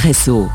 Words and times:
إكسبريسو 0.00 0.46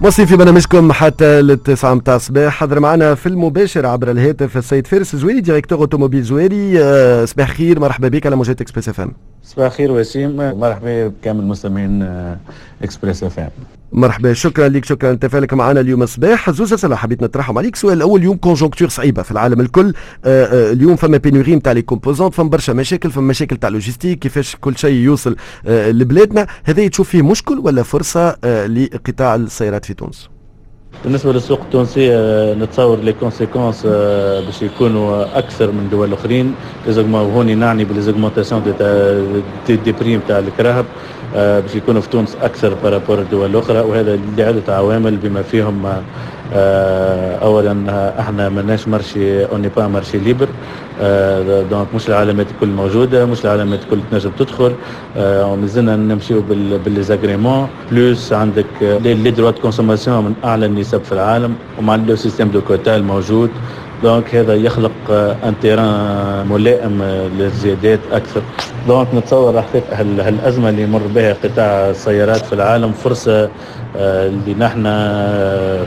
ماضي 0.00 0.26
في 0.26 0.36
برنامجكم 0.36 0.92
حتى 0.92 1.24
التسعة 1.24 1.94
متاع 1.94 2.16
الصباح. 2.16 2.54
حضر 2.54 2.80
معنا 2.80 3.14
في 3.14 3.26
المباشر 3.26 3.86
عبر 3.86 4.10
الهاتف 4.10 4.56
السيد 4.56 4.86
فارس 4.86 5.16
زويري 5.16 5.40
directeur 5.40 5.78
automobile 5.78 6.22
زويري. 6.22 6.82
آه، 6.82 7.24
صباح 7.24 7.50
خير 7.50 7.80
مرحبا 7.80 8.08
بك 8.08 8.26
على 8.26 8.36
موجات 8.36 8.60
إكسبريس 8.60 8.88
إف 8.88 9.00
إم. 9.00 9.12
صباح 9.46 9.66
الخير 9.66 9.92
وسيم 9.92 10.36
مرحبا 10.36 11.08
بكامل 11.08 11.44
مستمعين 11.44 12.02
آه، 12.02 12.36
إكسبريس 12.82 13.24
إف 13.24 13.38
إم. 13.38 13.48
مرحبا 13.92 14.32
شكرا 14.32 14.68
لك 14.68 14.84
شكرا 14.84 15.12
لتفاعلك 15.12 15.54
معنا 15.54 15.80
اليوم. 15.80 16.02
الصباح 16.02 16.50
زوز 16.50 16.72
اسئله 16.72 16.96
حبيت 16.96 17.22
نطرحهم 17.22 17.58
عليك. 17.58 17.74
السؤال 17.74 17.96
الأول 17.96 18.20
اليوم 18.20 18.36
conjoncture 18.36 18.88
صعيبة 18.88 19.22
في 19.22 19.30
العالم 19.30 19.60
الكل. 19.60 19.94
آه، 20.24 20.44
آآ 20.44 20.72
اليوم 20.72 20.96
فما 20.96 21.16
pénurie 21.16 21.56
نتاع 21.56 21.72
les 21.72 21.82
composants 21.82 22.34
فما 22.34 22.48
برشا 22.48 22.72
مشاكل 22.72 23.10
فما 23.10 23.26
مشاكل 23.26 23.56
تاع 23.56 23.68
logistique 23.68 24.18
كيفاش 24.18 24.56
كل 24.60 24.76
شيء 24.76 24.94
يوصل 24.94 25.36
لبلادنا. 25.66 26.46
هذا 26.64 26.88
تشوف 26.88 27.08
فيه 27.08 27.22
مشكل 27.22 27.58
ولا 27.58 27.82
فرصة 27.82 28.36
لقطاع 28.66 29.34
السيارات 29.34 29.84
في 29.84 29.94
تونس؟ 29.94 30.28
بالنسبة 31.04 31.32
للسوق 31.32 31.60
التونسي 31.60 32.12
آه، 32.12 32.54
نتصور 32.54 32.98
les 32.98 33.12
conséquences 33.12 33.82
آه، 33.86 34.40
باش 34.40 34.62
يكونوا 34.62 35.38
أكثر 35.38 35.66
من 35.70 35.88
دول 35.90 36.12
اخرين 36.12 36.54
هوني 37.14 37.54
نعني 37.54 37.84
بال 37.84 37.93
les 37.93 38.06
augmentations 38.06 38.62
des, 39.66 39.76
des 39.76 39.92
primes 39.92 40.20
تاع 40.28 40.38
الكراهب 40.38 40.84
آه، 41.36 41.60
باش 41.60 41.74
يكونوا 41.74 42.00
في 42.00 42.08
تونس 42.08 42.36
أكثر 42.42 42.74
par 42.74 42.87
rapport 42.87 43.18
الدول 43.18 43.50
الأخرى. 43.50 43.80
وهذا 43.80 44.18
لعدة 44.38 44.76
عوامل 44.76 45.16
بما 45.16 45.42
فيهم 45.42 45.82
اولا 47.42 47.74
إحنا 48.20 48.48
ماناش 48.48 48.88
marché, 48.88 49.44
on 49.44 49.51
n'est 49.51 49.68
pas 49.68 49.86
marché 49.88 50.18
libre 50.18 50.48
donc 51.70 51.86
مش 51.94 52.08
العلامات 52.08 52.46
الكل 52.50 52.68
موجودة 52.68 53.26
مش 53.26 53.44
العلامات 53.44 53.80
الكل 53.82 53.98
تنجم 54.10 54.30
تدخل. 54.38 54.72
ومازلنا 55.16 55.96
نمشيو 55.96 56.42
بال 56.84 56.96
les 56.96 57.14
agréments 57.14 57.68
plus 57.90 58.32
عندك 58.32 58.66
les 58.80 59.30
droits 59.30 59.50
de 59.50 59.60
consommation 59.62 60.24
من 60.24 60.34
أعلى 60.44 60.66
النسب 60.66 61.02
في 61.04 61.12
العالم. 61.12 61.54
ومع 61.78 61.96
le 61.96 62.16
système 62.16 62.48
de 62.48 62.60
quota 62.60 62.96
الموجود. 62.96 63.50
donc 64.02 64.34
هذا 64.34 64.54
يخلق 64.54 64.92
un 65.44 65.54
terrain 65.62 66.46
ملائم 66.50 67.02
للزيادات 67.38 68.00
أكثر. 68.12 68.42
donc 68.88 69.06
نتصور 69.14 69.64
هالأزمة 69.92 70.68
اللي 70.68 70.82
يمر 70.82 71.02
بها 71.14 71.32
قطاع 71.44 71.90
السيارات 71.90 72.46
في 72.46 72.52
العالم 72.52 72.92
فرصة 72.92 73.50
آه، 73.96 74.26
اللي 74.26 74.54
نحن 74.54 74.82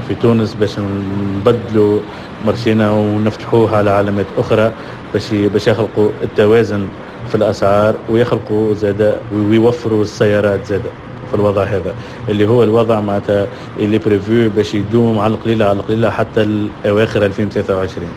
في 0.07 0.15
تونس 0.21 0.53
باش 0.53 0.80
نبدلوا 0.80 1.99
marché 2.45 2.85
نا 2.85 2.92
ونفتحوها 2.91 3.77
على 3.77 3.89
علامات 3.89 4.25
أخرى 4.37 4.71
باش 5.13 5.33
باش 5.33 5.67
يخلقوا 5.67 6.09
التوازن 6.23 6.87
في 7.30 7.35
الأسعار 7.35 7.95
ويخلقوا 8.09 8.73
زاد 8.73 9.15
ويوفروا 9.35 10.02
السيارات 10.02 10.65
زاد 10.65 10.81
في 11.30 11.35
الوضع 11.35 11.63
هذا 11.63 11.95
اللي 12.30 12.47
هو 12.47 12.63
الوضع 12.63 13.02
معناتها 13.02 13.47
اللي 13.80 13.97
prévu 13.97 14.50
باش 14.49 14.75
يدوم 14.75 15.19
على 15.19 15.33
القليلة 15.33 15.66
على 15.66 15.80
القليلة 15.80 16.09
حتى 16.09 16.67
اواخر 16.86 17.25
2023 17.25 18.08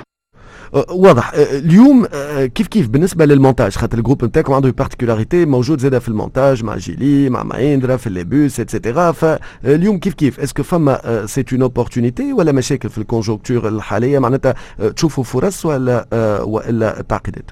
واضح. 0.90 1.32
اليوم 1.34 2.06
كيف 2.54 2.66
كيف 2.68 2.88
بالنسبة 2.88 3.24
للمونتاج؟ 3.24 3.72
خاطر 3.72 3.98
ال 3.98 4.02
groupe 4.02 4.24
نتاعكم 4.24 4.52
عنده 4.52 4.70
particularité 4.70 5.44
موجود 5.46 5.78
زاده 5.80 5.98
في 5.98 6.08
المونتاج 6.08 6.64
مع 6.64 6.76
جيلي 6.76 7.30
مع 7.30 7.42
ماهيندرا 7.42 7.96
في 7.96 8.06
les 8.06 8.33
bus 8.33 8.60
et 8.60 8.73
cetera 8.73 9.12
فاليوم 9.12 9.98
كيف 9.98 10.14
كيف؟ 10.14 10.40
est-ce 10.40 10.55
que 10.55 10.62
فما 10.62 11.26
c'est 11.26 11.44
une 11.52 11.62
opportunité 11.62 12.32
ولا 12.32 12.52
مشاكل 12.52 12.88
في 12.88 12.98
ال 12.98 13.04
conjoncture 13.04 13.68
الحالية؟ 13.68 14.18
معناتها 14.18 14.54
تشوفوا 14.96 15.24
فرص 15.24 15.66
ولا 15.66 16.06
ولا 16.42 17.04
تعقيدات؟ 17.08 17.50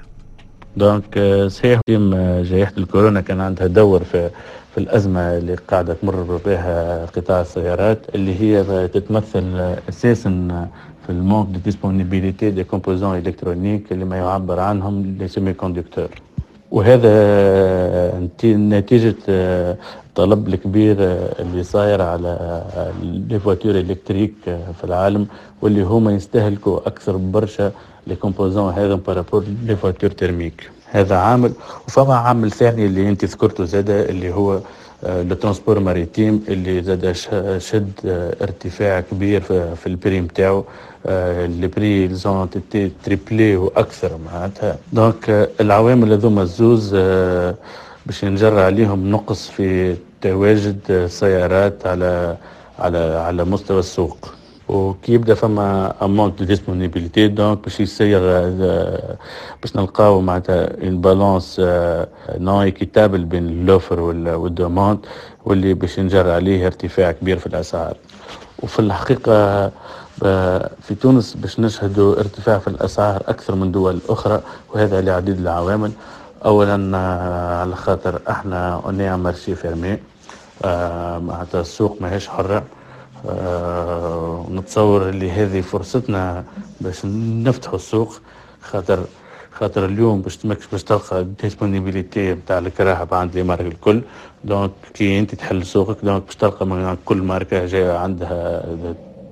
donc 0.77 1.19
صحيح 1.47 1.79
جائحة 2.41 2.73
الكورونا 2.77 3.21
كان 3.21 3.41
عندها 3.41 3.67
دور 3.67 4.03
في 4.03 4.29
في 4.71 4.77
الأزمة 4.77 5.37
اللي 5.37 5.55
قاعدة 5.55 5.93
تمر 5.93 6.39
بها 6.45 7.05
قطاع 7.05 7.41
السيارات 7.41 8.15
اللي 8.15 8.41
هي 8.41 8.87
تتمثل 8.87 9.75
أساسا 9.89 10.67
في 11.05 11.09
ال 11.09 11.14
manque 11.14 11.47
de 11.47 11.59
disponibilité 11.59 12.49
des 12.51 12.63
composants 12.63 13.17
électroniques 13.17 13.91
اللي 13.91 14.05
ما 14.05 14.17
يعبر 14.17 14.59
عنهم 14.59 15.15
les 15.19 15.27
semi-conducteurs 15.27 16.09
وهذا 16.71 17.13
نتيجة 18.45 19.15
الطلب 19.27 20.47
الكبير 20.47 20.95
اللي 21.39 21.63
صاير 21.63 22.01
على 22.01 22.63
les 23.29 23.39
voitures 23.39 23.75
électriques 23.75 24.33
في 24.45 24.83
العالم 24.83 25.27
واللي 25.61 25.81
هما 25.81 26.11
يستهلكوا 26.11 26.87
أكثر 26.87 27.17
برشا 27.17 27.71
les 28.07 28.15
composants 28.15 28.73
هذا 28.73 28.95
par 28.95 29.09
rapport 29.09 29.43
les 29.65 29.75
voitures 29.75 30.09
thermiques 30.09 30.69
هذا 30.85 31.15
عامل 31.15 31.51
وفما 31.87 32.15
عامل 32.15 32.51
ثاني 32.51 32.85
اللي 32.85 33.09
أنت 33.09 33.25
ذكرته 33.25 33.63
زاد 33.65 33.89
اللي 33.89 34.33
هو 34.33 34.59
le 35.03 35.35
transport 35.35 35.79
maritime 35.79 36.43
اللي 36.47 36.81
زاد 36.83 37.11
شد 37.57 37.91
آه، 38.05 38.35
ارتفاع 38.41 38.99
كبير 38.99 39.41
في 39.75 39.87
ال 39.87 39.93
prix 39.93 40.19
نتاعو 40.19 40.65
les 41.59 41.67
prix 41.67 42.13
ont 42.13 42.49
triplé 43.03 43.55
وأكثر 43.55 44.17
معناتها. 44.25 44.77
donc 44.93 45.29
آه، 45.29 45.47
العوامل 45.61 46.11
هذوما 46.11 46.41
الزوز 46.41 46.93
آه، 46.95 47.55
باش 48.05 48.23
ينجر 48.23 48.59
عليهم 48.59 49.11
نقص 49.11 49.49
في 49.49 49.95
تواجد 50.21 51.07
سيارات 51.09 51.87
على 51.87 52.37
على 52.79 52.97
على 52.97 53.43
مستوى 53.43 53.79
السوق. 53.79 54.33
وكي 54.71 55.13
يبدا 55.13 55.33
فما 55.33 55.93
manque 56.01 56.39
de 56.39 56.45
disponibilité 56.45 57.27
donc 57.27 57.57
باش 57.63 57.79
يصير 57.79 58.19
باش 59.61 59.75
نلقاو 59.75 60.21
معناتها 60.21 60.83
une 60.83 61.01
balance 61.01 61.61
non 62.29 62.63
équitable 62.63 63.23
بين 63.25 63.45
l'offre 63.49 63.99
وال 63.99 64.21
demande 64.21 64.99
واللي 65.45 65.73
باش 65.73 65.97
ينجر 65.97 66.29
عليه 66.31 66.65
ارتفاع 66.65 67.11
كبير 67.11 67.37
في 67.39 67.47
الأسعار. 67.47 67.97
وفي 68.63 68.79
الحقيقة 68.79 69.67
في 70.81 70.95
تونس 71.01 71.33
باش 71.33 71.59
نشهدوا 71.59 72.19
ارتفاع 72.19 72.57
في 72.59 72.67
الأسعار 72.67 73.23
أكثر 73.27 73.55
من 73.55 73.71
دول 73.71 73.99
أخرى 74.09 74.41
وهذا 74.73 75.01
لعديد 75.01 75.39
العوامل. 75.39 75.91
اولا 76.45 76.97
على 77.61 77.75
خاطر 77.75 78.21
إحنا 78.29 78.81
un 78.85 79.17
marché 79.17 79.55
fermé 79.55 79.97
معناتها 81.27 81.61
السوق 81.61 81.97
ماهيش 82.01 82.27
حره 82.27 82.63
آه 83.29 84.47
نتصور 84.51 85.09
اللي 85.09 85.31
هذه 85.31 85.61
فرصتنا 85.61 86.43
باش 86.81 87.05
نفتحوا 87.45 87.75
السوق 87.75 88.19
خاطر 88.61 89.05
خاطر 89.51 89.85
اليوم 89.85 90.21
باش 90.21 90.37
تمكش 90.37 90.67
باش 90.71 90.83
تلقى 90.83 91.23
disponibilité 91.41 92.33
نتاع 92.33 92.57
الكراهب 92.57 93.13
عند 93.13 93.35
les 93.35 93.43
marques 93.43 93.61
الكل. 93.65 94.01
donc 94.43 94.71
كي 94.93 95.19
انت 95.19 95.35
تحل 95.35 95.65
سوقك 95.65 95.97
donc 96.05 96.23
باش 96.25 96.35
تلقى 96.35 96.65
من 96.65 96.97
كل 97.05 97.17
ماركة 97.17 97.65
جاية 97.65 97.97
عندها 97.97 98.65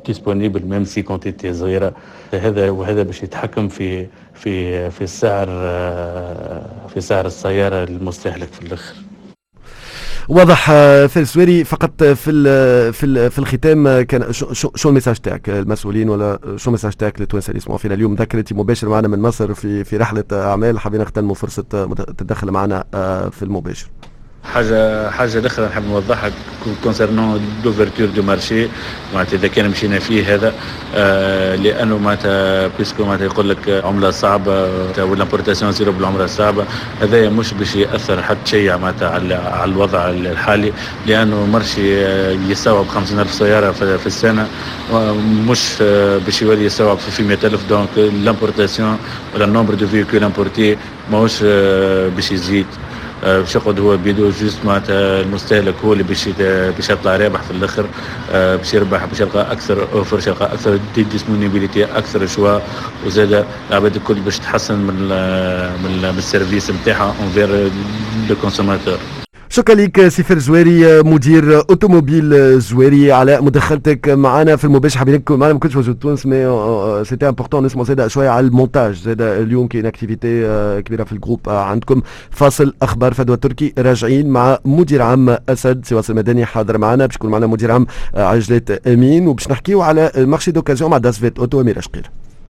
disponible 0.05 0.65
même 0.65 0.83
si 0.83 1.01
quantité 1.01 1.53
صغيرة. 1.53 1.93
هذا 2.33 2.69
وهذا 2.69 3.03
باش 3.03 3.23
يتحكم 3.23 3.67
في 3.67 4.07
في 4.33 4.89
في 4.91 5.01
السعر 5.01 5.47
آه، 5.49 6.65
في 6.93 7.01
سعر 7.01 7.25
السيارة 7.25 7.85
للمستهلك 7.85 8.47
في 8.53 8.61
الآخر. 8.61 8.95
واضح 10.29 10.69
آه، 10.69 11.05
في 11.07 11.19
السويري. 11.19 11.63
فقط 11.63 12.03
في 12.03 12.31
ال 12.31 12.93
في 12.93 13.05
ال 13.05 13.31
في 13.31 13.39
الختام 13.39 13.87
آه، 13.87 14.01
كان 14.01 14.33
شو, 14.33 14.89
ال 14.89 14.93
message 14.93 15.15
تاعك 15.15 15.49
المسؤولين؟ 15.49 16.09
ولا 16.09 16.39
شو 16.55 16.69
ال 16.69 16.72
message 16.72 16.93
تاعك 16.93 17.19
للتوانسه 17.19 17.47
اللي 17.49 17.57
يسمعوا 17.57 17.77
فينا 17.77 17.93
اليوم 17.93 18.15
ذكرتي 18.15 18.53
مباشر 18.53 18.89
معنا 18.89 19.07
من 19.07 19.19
مصر 19.19 19.53
في 19.53 19.83
في 19.83 19.97
رحلة 19.97 20.23
أعمال 20.31 20.79
حبينا 20.79 21.03
نغتنموا 21.03 21.35
فرصة 21.35 21.63
تدخل 22.17 22.51
معنا 22.51 22.83
آه، 22.93 23.29
في 23.29 23.43
المباشر. 23.43 23.87
حاجة 24.43 25.09
حاجة 25.09 25.47
أخرى 25.47 25.65
نحب 25.65 25.87
نوضحها 25.87 26.31
concernant 26.83 27.41
l'ouverture 27.65 28.07
du 28.07 28.23
marché 28.23 28.67
معناتها 29.13 29.37
إذا 29.37 29.47
كان 29.47 29.69
مشينا 29.69 29.99
فيه 29.99 30.35
هذا 30.35 30.53
آه 30.95 31.55
لأنه 31.55 31.97
معناتها 31.97 32.67
puisque 32.77 33.05
معناتها 33.05 33.25
يقول 33.25 33.49
لك 33.49 33.81
عملة 33.85 34.11
صعبة 34.11 34.69
وال 34.97 35.09
importation 35.09 35.71
zéro 35.71 35.91
بالعملة 35.91 36.23
الصعبة 36.23 36.65
هذايا 37.01 37.29
مش 37.29 37.53
باش 37.53 37.75
يأثر 37.75 38.21
حتى 38.23 38.49
شيء 38.49 38.77
معناتها 38.77 39.09
على 39.09 39.71
الوضع 39.71 40.09
الحالي 40.09 40.73
لأنه 41.07 41.45
marché 41.45 42.05
يستوعب 42.51 42.87
50000 42.87 43.33
سيارة 43.33 43.71
في 43.71 44.07
السنة 44.07 44.47
مش 45.49 45.73
باش 46.25 46.41
يولي 46.41 46.65
يستوعب 46.65 46.97
في 46.97 47.23
100000 47.23 47.69
donc 47.69 47.89
l'importation 47.97 48.97
ولا 49.35 49.45
ال 49.45 49.49
nombre 49.49 49.73
de 49.73 49.87
véhicules 49.87 50.23
importés 50.23 50.77
ماهوش 51.11 51.43
باش 52.15 52.31
يزيد. 52.31 52.65
باش 53.23 53.55
يقعد 53.55 53.79
هو 53.79 53.97
بيدو 53.97 54.29
juste 54.29 54.65
معناتها 54.65 55.21
المستهلك 55.21 55.75
هو 55.85 55.93
اللي 55.93 56.03
باش 56.03 56.27
باش 56.77 56.89
يطلع 56.89 57.17
رابح 57.17 57.41
في 57.41 57.51
الأخر 57.51 57.85
آه، 58.31 58.55
باش 58.55 58.73
يربح 58.73 59.05
باش 59.05 59.19
يلقى 59.19 59.51
أكثر 59.51 59.87
offres 59.93 60.27
يلقى 60.27 60.53
أكثر 60.53 60.79
disponibilité 60.95 61.85
أكثر 61.85 62.27
choix 62.27 62.59
وزاد 63.05 63.45
العباد 63.69 63.95
الكل 63.95 64.19
باش 64.19 64.39
تحسن 64.39 64.75
من 64.75 64.95
من 65.83 66.15
ال 66.17 66.24
service 66.24 66.71
نتاعها 66.71 67.15
envers 67.21 67.71
le 68.29 68.35
consommateur 68.41 68.97
شكرا 69.51 69.75
لك 69.75 70.07
سفر 70.07 70.37
زواري 70.37 71.03
مدير 71.03 71.57
أوتوموبيل 71.57 72.59
زواري 72.59 73.11
على 73.11 73.41
مداخلتك 73.41 74.09
معنا 74.09 74.55
في 74.55 74.65
المباشر 74.65 74.97
حابين 74.97 75.23
معنا 75.29 75.53
ما 75.53 75.59
كنتش 75.59 75.75
موجود. 75.75 75.99
تونس 75.99 76.25
mais 76.25 77.05
c'était 77.05 77.29
important 77.29 77.65
نسمع 77.65 77.83
زاد 77.83 78.07
شوية 78.07 78.29
على 78.29 78.47
المونتاج. 78.47 78.95
زاد 78.95 79.21
اليوم 79.21 79.67
كاين 79.67 79.85
activité 79.85 80.81
كبيرة 80.81 81.03
في 81.03 81.11
ال 81.11 81.17
groupe 81.17 81.49
عندكم. 81.49 82.01
فاصل 82.29 82.73
أخبار 82.81 83.13
فدوى 83.13 83.37
تركي. 83.37 83.73
راجعين 83.77 84.29
مع 84.29 84.59
مدير 84.65 85.01
عام 85.01 85.37
أسد 85.49 85.85
سواس 85.85 86.09
المدني 86.09 86.45
حاضر 86.45 86.77
معنا. 86.77 87.05
باش 87.05 87.15
يكون 87.15 87.31
معنا 87.31 87.47
مدير 87.47 87.71
عام 87.71 87.85
عجلات 88.15 88.87
أمين. 88.87 89.27
وباش 89.27 89.49
نحكيو 89.51 89.81
على 89.81 90.11
marché 90.17 90.51
d'occasion 90.51 90.91
مع 90.91 90.97
داسفيت 90.97 91.39
أوتو 91.39 91.61
أمير 91.61 91.79
أشقير. 91.79 92.09